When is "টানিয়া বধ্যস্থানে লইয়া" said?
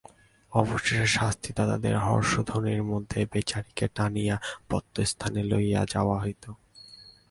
3.95-5.81